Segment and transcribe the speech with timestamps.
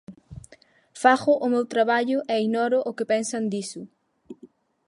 [1.01, 3.81] Fago o meu traballo e ignoro que pensan diso.